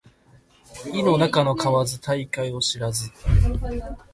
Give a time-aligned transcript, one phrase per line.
[0.91, 3.11] 井の中の蛙大海を知らず